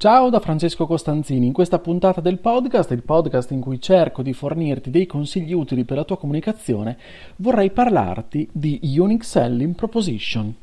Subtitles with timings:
[0.00, 4.32] Ciao da Francesco Costanzini, in questa puntata del podcast, il podcast in cui cerco di
[4.32, 6.96] fornirti dei consigli utili per la tua comunicazione,
[7.36, 10.54] vorrei parlarti di Unique Selling Proposition.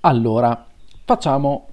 [0.00, 0.66] Allora,
[1.04, 1.66] facciamo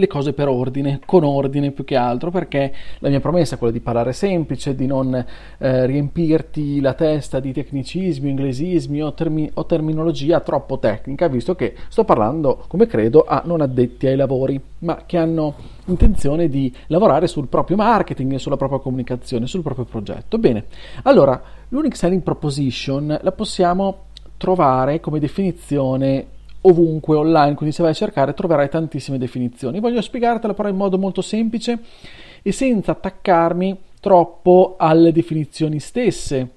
[0.00, 3.72] le cose per ordine, con ordine più che altro, perché la mia promessa è quella
[3.72, 9.66] di parlare semplice, di non eh, riempirti la testa di tecnicismi, inglesismi o, termi- o,
[9.66, 15.02] terminologia troppo tecnica, visto che sto parlando, come credo, a non addetti ai lavori, ma
[15.06, 20.38] che hanno intenzione di lavorare sul proprio marketing, sulla propria comunicazione, sul proprio progetto.
[20.38, 20.64] Bene,
[21.02, 27.94] allora, l'unique selling proposition la possiamo trovare come definizione ovunque online, quindi se vai a
[27.94, 29.80] cercare troverai tantissime definizioni.
[29.80, 31.78] Voglio spiegartela però in modo molto semplice
[32.42, 36.50] e senza attaccarmi troppo alle definizioni stesse.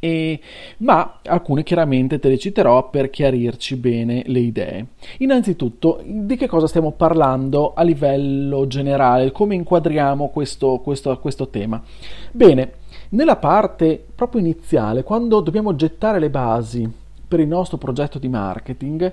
[0.00, 0.38] E,
[0.78, 4.86] ma alcune chiaramente te le citerò per chiarirci bene le idee.
[5.18, 9.32] Innanzitutto, di che cosa stiamo parlando a livello generale?
[9.32, 11.82] Come inquadriamo questo, questo, questo tema?
[12.30, 12.72] Bene,
[13.10, 17.02] nella parte proprio iniziale, quando dobbiamo gettare le basi
[17.34, 19.12] per il nostro progetto di marketing,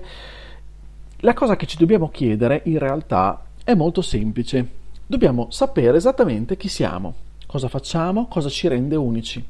[1.16, 4.64] la cosa che ci dobbiamo chiedere in realtà è molto semplice.
[5.04, 7.14] Dobbiamo sapere esattamente chi siamo,
[7.48, 9.44] cosa facciamo, cosa ci rende unici.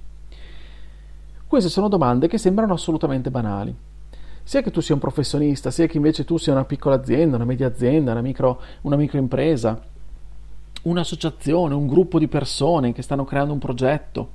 [1.46, 3.76] Queste sono domande che sembrano assolutamente banali.
[4.42, 7.44] Sia che tu sia un professionista, sia che invece tu sia una piccola azienda, una
[7.44, 9.82] media azienda, una, micro, una microimpresa,
[10.84, 14.30] un'associazione, un gruppo di persone che stanno creando un progetto,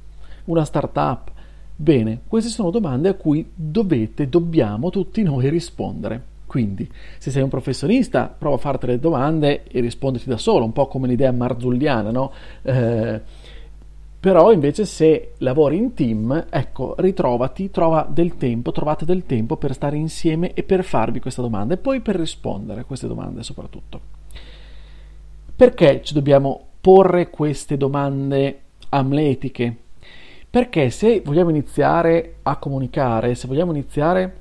[0.46, 1.32] una startup.
[1.80, 6.36] Bene, queste sono domande a cui dovete, dobbiamo tutti noi rispondere.
[6.48, 6.90] Quindi,
[7.20, 10.88] se sei un professionista, prova a farti le domande e risponderti da solo, un po'
[10.88, 12.32] come l'idea marzulliana, no?
[12.64, 13.22] Eh,
[14.20, 19.76] però invece se lavori in team, ecco, ritrovati, trova del tempo, trovate del tempo per
[19.76, 24.00] stare insieme e per farvi questa domanda e poi per rispondere a queste domande soprattutto.
[25.56, 29.76] Perché ci dobbiamo porre queste domande amletiche?
[30.58, 34.38] Perché se vogliamo iniziare a comunicare, se vogliamo iniziare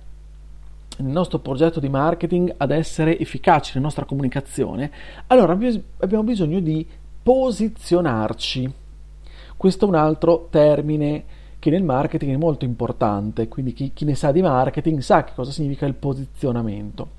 [0.96, 4.90] nel nostro progetto di marketing ad essere efficaci nella nostra comunicazione,
[5.26, 6.86] allora abbiamo bisogno di
[7.22, 8.72] posizionarci.
[9.58, 11.22] Questo è un altro termine
[11.58, 15.32] che nel marketing è molto importante, quindi chi, chi ne sa di marketing sa che
[15.34, 17.15] cosa significa il posizionamento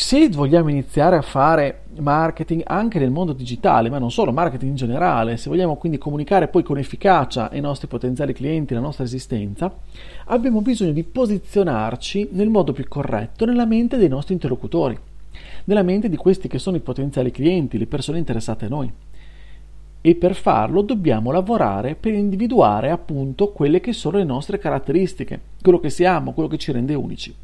[0.00, 4.76] se vogliamo iniziare a fare marketing anche nel mondo digitale, ma non solo, marketing in
[4.76, 9.70] generale, se vogliamo quindi comunicare poi con efficacia ai nostri potenziali clienti, la nostra esistenza,
[10.24, 14.98] abbiamo bisogno di posizionarci nel modo più corretto nella mente dei nostri interlocutori,
[15.64, 18.90] nella mente di questi che sono i potenziali clienti, le persone interessate a noi.
[20.00, 25.78] E per farlo dobbiamo lavorare per individuare appunto quelle che sono le nostre caratteristiche, quello
[25.78, 27.34] che siamo, quello che ci rende unici.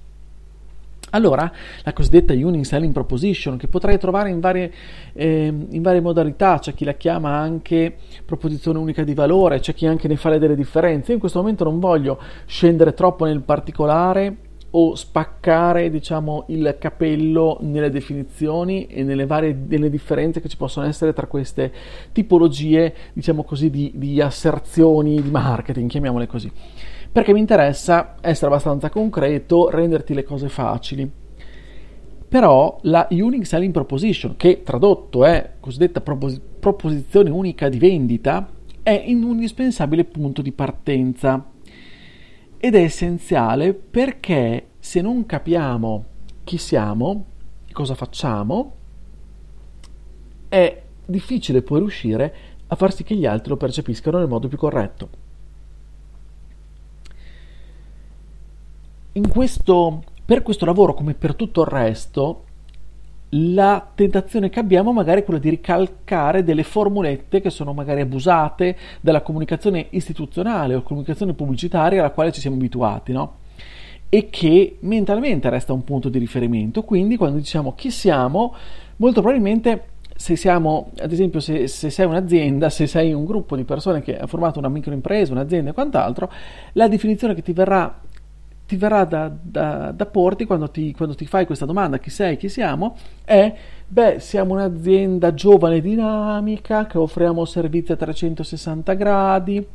[1.11, 1.51] Allora,
[1.85, 4.73] la cosiddetta Unique Selling Proposition, che potrai trovare in varie,
[5.13, 9.87] eh, in varie, modalità, c'è chi la chiama anche proposizione unica di valore, c'è chi
[9.87, 11.09] anche ne fa delle differenze.
[11.09, 14.37] Io in questo momento non voglio scendere troppo nel particolare
[14.71, 20.87] o spaccare diciamo, il capello nelle definizioni e nelle varie nelle differenze che ci possono
[20.87, 21.73] essere tra queste
[22.13, 26.51] tipologie diciamo così, di, di asserzioni di marketing, chiamiamole così
[27.17, 31.11] perché mi interessa essere abbastanza concreto, renderti le cose facili.
[32.29, 38.47] Però la Unique Selling Proposition, che tradotto è cosiddetta propos- proposizione unica di vendita,
[38.83, 41.43] è un indispensabile punto di partenza
[42.59, 46.05] ed è essenziale perché se non capiamo
[46.45, 47.25] chi siamo,
[47.73, 48.73] cosa facciamo,
[50.51, 52.35] è difficile poi riuscire
[52.67, 55.25] a far sì che gli altri lo percepiscano nel modo più corretto.
[59.29, 62.45] Questo, per questo lavoro, come per tutto il resto,
[63.31, 68.77] la tentazione che abbiamo magari è quella di ricalcare delle formulette che sono magari abusate
[69.01, 73.39] dalla comunicazione istituzionale o comunicazione pubblicitaria alla quale ci siamo abituati, no?
[74.09, 76.83] E che mentalmente resta un punto di riferimento.
[76.83, 78.55] Quindi, quando diciamo chi siamo,
[78.97, 83.65] molto probabilmente se siamo, ad esempio, se, se, sei un'azienda, se sei un gruppo di
[83.65, 86.31] persone che ha formato una microimpresa, un'azienda e quant'altro,
[86.73, 88.01] la definizione che ti verrà
[88.67, 92.37] ti verrà da, da, da porti quando ti, quando ti, fai questa domanda, chi sei,
[92.37, 93.55] chi siamo, è,
[93.87, 99.67] beh, siamo un'azienda giovane e dinamica che offriamo servizi a 360 gradi,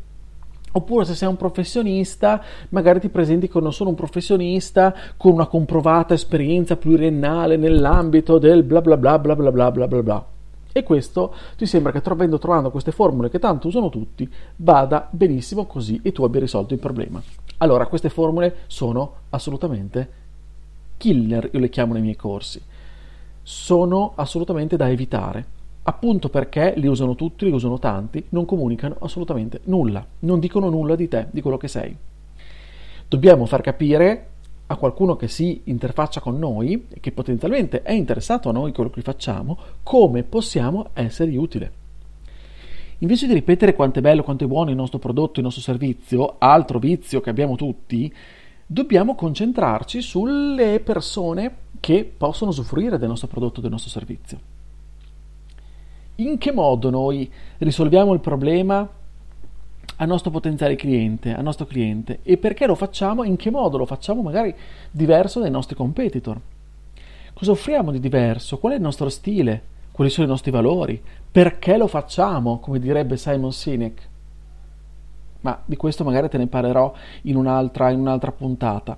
[0.73, 5.47] Oppure se sei un professionista, magari ti presenti come non sono un professionista con una
[5.47, 10.25] comprovata esperienza pluriennale nell'ambito del bla bla bla bla bla bla bla bla bla.
[10.71, 15.65] E questo ti sembra che trovando, trovando queste formule che tanto usano tutti, vada benissimo
[15.65, 17.21] così e tu abbia risolto il problema.
[17.61, 20.19] Allora, queste formule sono assolutamente
[20.97, 22.59] killer, io le chiamo nei miei corsi.
[23.43, 25.45] Sono assolutamente da evitare,
[25.83, 30.95] appunto perché li usano tutti, li usano tanti, non comunicano assolutamente nulla, non dicono nulla
[30.95, 31.95] di te, di quello che sei.
[33.07, 34.27] Dobbiamo far capire
[34.65, 39.01] a qualcuno che si interfaccia con noi che potenzialmente è interessato a noi quello che
[39.01, 41.80] facciamo, come possiamo essergli utile.
[43.01, 46.35] Invece di ripetere quanto è bello, quanto è buono il nostro prodotto, il nostro servizio,
[46.37, 48.13] altro vizio che abbiamo tutti,
[48.63, 54.39] dobbiamo concentrarci sulle persone che possono usufruire del nostro prodotto, del nostro servizio.
[56.15, 58.87] In che modo noi risolviamo il problema
[59.95, 63.85] al nostro potenziale cliente, al nostro cliente e perché lo facciamo, in che modo lo
[63.87, 64.53] facciamo magari
[64.91, 66.39] diverso dai nostri competitor.
[67.33, 68.59] Cosa offriamo di diverso?
[68.59, 69.69] Qual è il nostro stile?
[70.01, 70.99] Quali sono i nostri valori?
[71.31, 74.09] Perché lo facciamo, come direbbe Simon Sinek?
[75.41, 76.91] Ma di questo magari te ne parlerò
[77.23, 78.97] in un'altra, in un'altra puntata.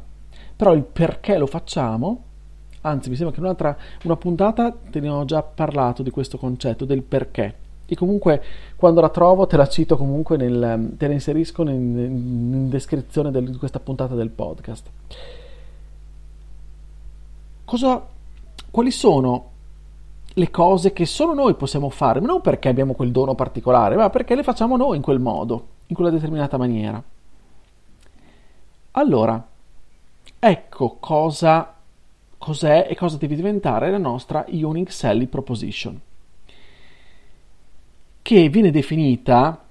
[0.55, 2.23] Però il perché lo facciamo,
[2.79, 6.37] anzi mi sembra che in un'altra una puntata te ne ho già parlato di questo
[6.37, 7.55] concetto del perché
[7.85, 8.41] e comunque
[8.77, 13.49] quando la trovo te la cito comunque nel, te la inserisco nel, in descrizione del,
[13.49, 14.89] di questa puntata del podcast
[17.65, 18.01] cosa
[18.71, 19.51] quali sono
[20.33, 24.35] le cose che solo noi possiamo fare non perché abbiamo quel dono particolare ma perché
[24.35, 27.01] le facciamo noi in quel modo in quella determinata maniera.
[28.91, 29.47] Allora
[30.39, 31.73] ecco cosa
[32.37, 36.01] cos'è e cosa deve diventare la nostra Unique Selling Proposition
[38.21, 39.63] che viene definita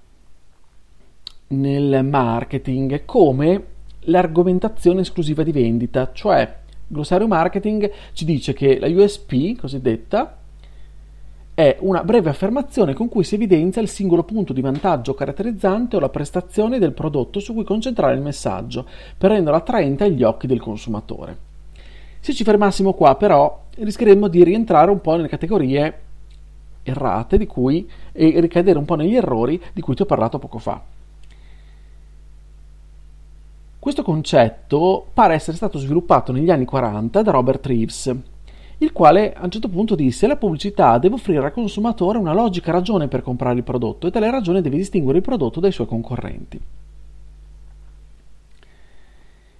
[1.48, 3.66] nel marketing come
[4.06, 10.38] l'argomentazione esclusiva di vendita, cioè glossario marketing ci dice che la USP cosiddetta
[11.54, 16.00] è una breve affermazione con cui si evidenzia il singolo punto di vantaggio caratterizzante o
[16.00, 18.86] la prestazione del prodotto su cui concentrare il messaggio
[19.18, 21.36] per renderlo attraente agli occhi del consumatore.
[22.20, 26.00] Se ci fermassimo qua però rischieremmo di rientrare un po' nelle categorie
[26.84, 30.58] errate di cui, e ricadere un po' negli errori di cui ti ho parlato poco
[30.58, 30.80] fa.
[33.78, 38.14] Questo concetto pare essere stato sviluppato negli anni 40 da Robert Reeves,
[38.84, 42.72] il quale a un certo punto disse la pubblicità deve offrire al consumatore una logica
[42.72, 46.60] ragione per comprare il prodotto e tale ragione deve distinguere il prodotto dai suoi concorrenti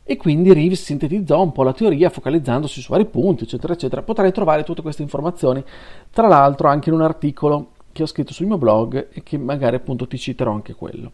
[0.05, 4.03] e quindi Reeves sintetizzò un po' la teoria focalizzandosi su vari punti, eccetera, eccetera.
[4.03, 5.65] Potrai trovare tutte queste informazioni,
[6.11, 9.77] tra l'altro anche in un articolo che ho scritto sul mio blog e che magari
[9.77, 11.11] appunto ti citerò anche quello.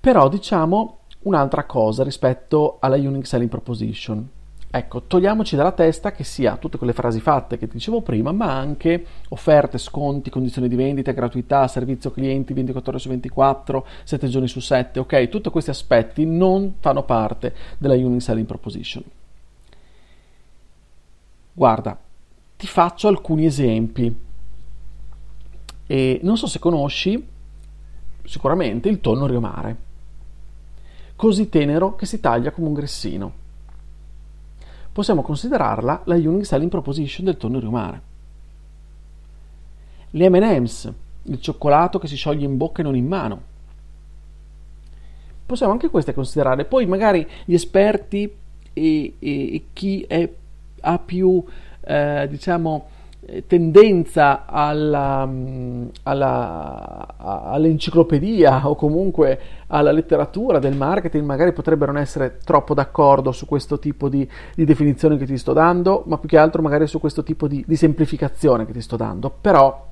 [0.00, 4.28] Però diciamo un'altra cosa rispetto alla Unique Selling Proposition.
[4.70, 8.54] Ecco, togliamoci dalla testa che sia tutte quelle frasi fatte che ti dicevo prima, ma
[8.54, 14.46] anche offerte, sconti, condizioni di vendita, gratuità, servizio clienti 24 ore su 24, 7 giorni
[14.46, 15.28] su 7, ok?
[15.30, 19.02] Tutti questi aspetti non fanno parte della Unique Selling Proposition.
[21.54, 21.98] Guarda,
[22.54, 24.14] ti faccio alcuni esempi.
[25.86, 27.26] E non so se conosci
[28.22, 29.76] sicuramente il tonno riomare,
[31.16, 33.46] così tenero che si taglia come un grissino
[34.98, 38.02] possiamo considerarla la Unique Selling Proposition del tonno riumare.
[40.10, 43.42] Le M&M's, il cioccolato che si scioglie in bocca e non in mano.
[45.46, 46.64] Possiamo anche queste considerare.
[46.64, 48.28] Poi magari gli esperti
[48.72, 50.28] e, e, e chi è,
[50.80, 51.44] ha più,
[51.82, 52.88] eh, diciamo,
[53.46, 55.28] tendenza alla,
[56.04, 63.46] alla, all'enciclopedia o comunque alla letteratura del marketing magari potrebbero non essere troppo d'accordo su
[63.46, 66.98] questo tipo di, di definizione che ti sto dando, ma più che altro magari su
[66.98, 69.30] questo tipo di, di semplificazione che ti sto dando.
[69.40, 69.86] Però,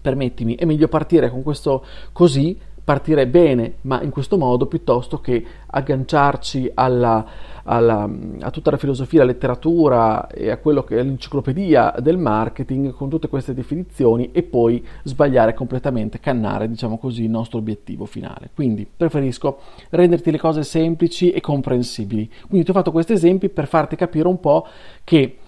[0.00, 5.44] permettimi, è meglio partire con questo così, partire bene, ma in questo modo, piuttosto che
[5.66, 7.26] agganciarci alla
[7.66, 8.08] alla,
[8.40, 13.08] a tutta la filosofia, la letteratura e a quello che è l'enciclopedia del marketing con
[13.08, 18.50] tutte queste definizioni e poi sbagliare completamente, cannare, diciamo così, il nostro obiettivo finale.
[18.54, 19.58] Quindi preferisco
[19.90, 22.30] renderti le cose semplici e comprensibili.
[22.46, 24.66] Quindi ti ho fatto questi esempi per farti capire un po'
[25.04, 25.38] che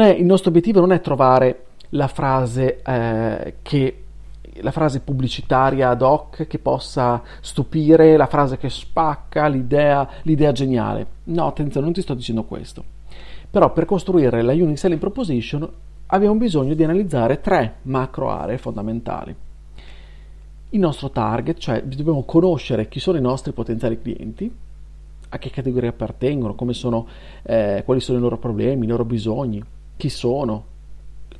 [0.00, 4.02] è, il nostro obiettivo non è trovare la frase eh, che
[4.60, 11.06] la frase pubblicitaria ad hoc che possa stupire, la frase che spacca, l'idea, l'idea geniale.
[11.24, 12.84] No, attenzione, non ti sto dicendo questo.
[13.50, 15.68] Però per costruire la Unique Selling Proposition
[16.06, 19.34] abbiamo bisogno di analizzare tre macro aree fondamentali.
[20.70, 24.52] Il nostro target, cioè dobbiamo conoscere chi sono i nostri potenziali clienti,
[25.28, 27.06] a che categoria appartengono, sono,
[27.42, 29.62] eh, quali sono i loro problemi, i loro bisogni,
[29.96, 30.64] chi sono,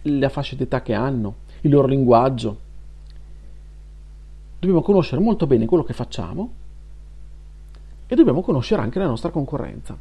[0.03, 2.65] la fascia d'età che hanno, il loro linguaggio.
[4.59, 6.51] Dobbiamo conoscere molto bene quello che facciamo
[8.07, 9.97] e dobbiamo conoscere anche la nostra concorrenza.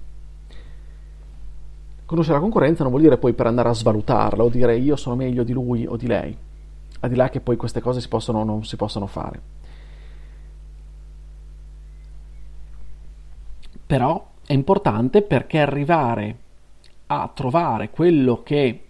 [2.06, 5.16] Conoscere la concorrenza non vuol dire poi per andare a svalutarla o dire io sono
[5.16, 6.38] meglio di lui o di lei,
[7.00, 9.42] al di là che poi queste cose si possono, non si possono fare.
[13.88, 16.38] Però è importante perché arrivare
[17.08, 18.84] a trovare quello che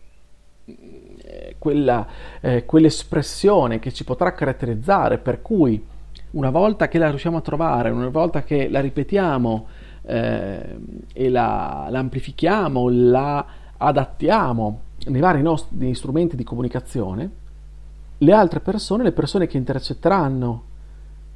[1.58, 2.08] quella,
[2.42, 5.84] eh, quell'espressione che ci potrà caratterizzare, per cui
[6.32, 9.68] una volta che la riusciamo a trovare, una volta che la ripetiamo
[10.04, 10.78] eh,
[11.14, 13.46] e la, la, amplifichiamo, la
[13.78, 17.30] adattiamo nei vari nostri strumenti di comunicazione,
[18.18, 20.64] le altre persone, le persone che intercetteranno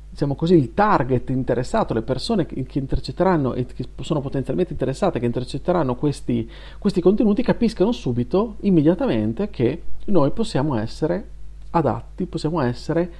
[0.09, 5.25] diciamo così, il target interessato, le persone che, intercetteranno e che sono potenzialmente interessate, che
[5.25, 11.29] intercetteranno questi, questi contenuti, capiscano subito, immediatamente, che noi possiamo essere
[11.71, 13.11] adatti, possiamo essere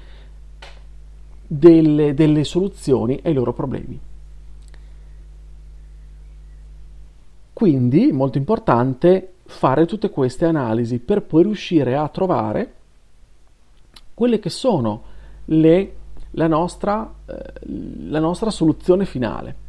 [1.45, 3.99] delle, delle soluzioni ai loro problemi.
[7.53, 12.73] Quindi, molto importante fare tutte queste analisi per poi riuscire a trovare
[14.13, 15.03] quelle che sono
[15.45, 15.95] le
[16.31, 17.53] la nostra, eh,
[18.07, 19.67] la nostra soluzione finale.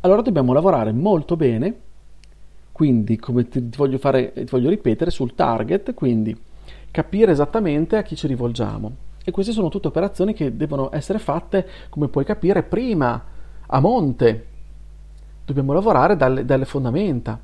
[0.00, 1.74] Allora dobbiamo lavorare molto bene,
[2.72, 6.36] quindi come ti, voglio fare, ti voglio ripetere, sul target, quindi
[6.90, 9.10] capire esattamente a chi ci rivolgiamo.
[9.24, 13.24] E queste sono tutte operazioni che devono essere fatte, come puoi capire, prima,
[13.66, 14.46] a monte.
[15.44, 17.38] Dobbiamo lavorare dalle, dalle fondamenta.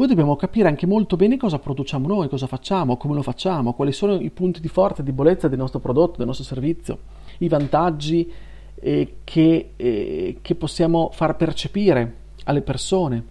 [0.00, 3.92] Poi dobbiamo capire anche molto bene cosa produciamo noi, cosa facciamo, come lo facciamo, quali
[3.92, 7.00] sono i punti di forza e debolezza del nostro prodotto, del nostro servizio,
[7.40, 8.32] i vantaggi
[8.76, 12.14] eh, che, eh, che, possiamo far percepire
[12.44, 13.24] alle persone,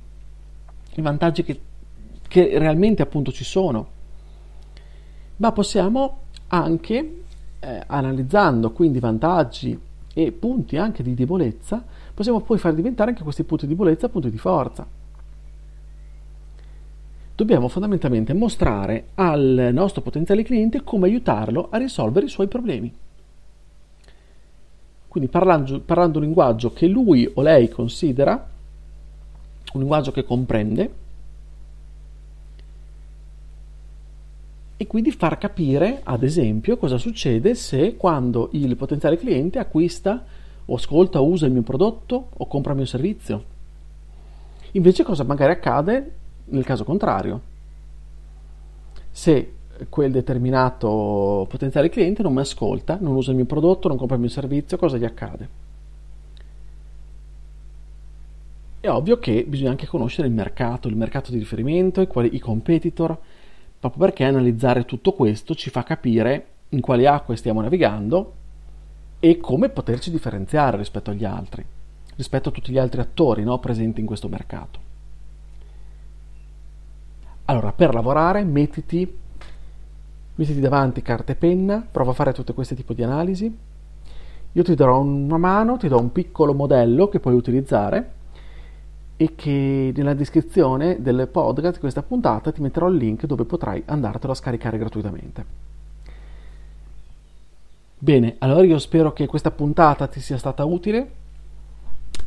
[0.94, 1.60] i vantaggi che,
[2.28, 3.88] che realmente appunto ci sono.
[5.38, 7.24] Ma possiamo anche,
[7.62, 9.76] eh, analizzando quindi vantaggi
[10.14, 11.84] e punti anche di debolezza,
[12.14, 14.99] possiamo poi far diventare anche questi punti di debolezza punti di forza
[17.39, 22.93] dobbiamo fondamentalmente mostrare al nostro potenziale cliente come aiutarlo a risolvere i suoi problemi.
[25.08, 28.46] Quindi parlando, parlando un linguaggio che lui o lei considera,
[29.72, 30.93] un linguaggio che comprende,
[34.75, 40.25] e quindi far capire, ad esempio, cosa succede se quando il potenziale cliente acquista
[40.65, 43.43] o ascolta o usa il mio prodotto o compra il mio servizio.
[44.74, 46.17] Invece cosa magari accade
[46.50, 47.41] nel caso contrario,
[49.12, 49.53] se
[49.88, 54.22] quel determinato potenziale cliente non mi ascolta, non usa il mio prodotto, non compra il
[54.22, 55.68] mio servizio, cosa gli accade?
[58.82, 62.39] È ovvio che bisogna anche conoscere il mercato, il mercato di riferimento, i, quali, i
[62.39, 63.18] competitor,
[63.79, 68.34] proprio perché analizzare tutto questo ci fa capire in quali acque stiamo navigando
[69.20, 71.65] e come poterci differenziare rispetto agli altri,
[72.15, 74.88] rispetto a tutti gli altri attori no, presenti in questo mercato.
[77.50, 79.12] Allora, per lavorare, mettiti,
[80.36, 83.58] mettiti davanti carta e penna, prova a fare tutte questi tipi di analisi.
[84.51, 88.12] Io ti darò una mano, ti do un piccolo modello che puoi utilizzare
[89.18, 93.82] e che nella descrizione del podcast di questa puntata ti metterò il link dove potrai
[93.84, 95.46] andartelo a scaricare gratuitamente.
[97.98, 101.13] Bene, allora io spero che questa puntata ti sia stata utile.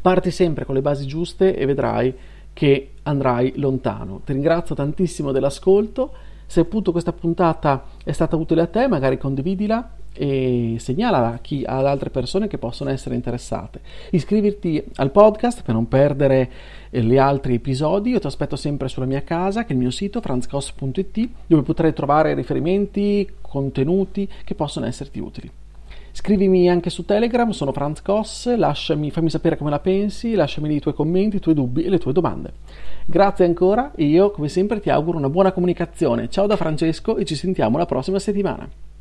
[0.00, 2.12] Parti sempre con le basi giuste e vedrai
[2.52, 4.20] che andrai lontano.
[4.24, 6.12] Ti ringrazio tantissimo dell'ascolto.
[6.46, 11.64] Se appunto questa puntata è stata utile a te, magari condividila e segnala a chi,
[11.64, 13.80] ad altre persone che possono essere interessate.
[14.10, 16.50] Iscriviti al podcast per non perdere
[16.90, 18.10] eh, gli altri episodi.
[18.10, 21.92] Io ti aspetto sempre sulla mia casa, che è il mio sito franzcos.it, dove potrai
[21.94, 25.50] trovare riferimenti, contenuti che possono esserti utili.
[26.14, 30.78] Scrivimi anche su Telegram, sono Franz Koss, lasciami, fammi sapere come la pensi, lasciami i
[30.78, 32.52] tuoi commenti, i tuoi dubbi e le tue domande.
[33.06, 36.28] Grazie ancora e io come sempre ti auguro una buona comunicazione.
[36.28, 38.91] Ciao da Francesco e ci sentiamo la prossima settimana.